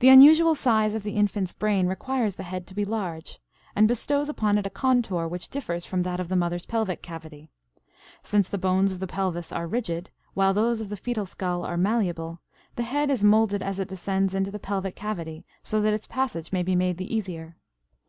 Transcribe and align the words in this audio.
The 0.00 0.08
unusual 0.08 0.56
size 0.56 0.92
of 0.96 1.04
the 1.04 1.12
infant's 1.12 1.52
brain 1.52 1.86
requires 1.86 2.34
the 2.34 2.42
head 2.42 2.66
to 2.66 2.74
be 2.74 2.84
large, 2.84 3.38
and 3.76 3.86
bestows 3.86 4.28
upon 4.28 4.58
it 4.58 4.66
a 4.66 4.70
contour 4.70 5.28
which 5.28 5.50
differs 5.50 5.86
from 5.86 6.02
that 6.02 6.18
of 6.18 6.26
the 6.28 6.34
mother's 6.34 6.66
pelvic 6.66 7.00
cavity. 7.00 7.48
Since 8.24 8.48
the 8.48 8.58
bones 8.58 8.90
of 8.90 8.98
the 8.98 9.06
pelvis 9.06 9.52
are 9.52 9.68
rigid, 9.68 10.10
while 10.34 10.52
those 10.52 10.80
of 10.80 10.88
the 10.88 10.96
fetal 10.96 11.26
skull 11.26 11.62
are 11.64 11.76
malleable, 11.76 12.40
the 12.74 12.82
head 12.82 13.08
is 13.08 13.22
molded 13.22 13.62
as 13.62 13.78
it 13.78 13.86
descends 13.86 14.34
into 14.34 14.50
the 14.50 14.58
pelvic 14.58 14.96
cavity, 14.96 15.44
so 15.62 15.80
that 15.80 15.94
its 15.94 16.08
passage 16.08 16.50
may 16.50 16.64
be 16.64 16.74
made 16.74 16.96
the 16.98 17.14
easier. 17.14 17.56